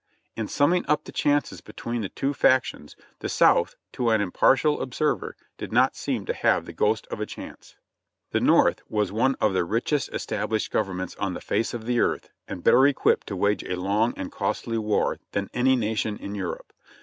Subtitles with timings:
[0.35, 5.35] In summing up the chances between the two factions, the South, to an impartial observer,
[5.59, 7.75] did not seem to have the ghost of a chance.
[8.31, 12.29] The North was one of the richest established governments on the face of the earth
[12.47, 16.73] and better equipped to wage a long and costly war than any nation in Europe.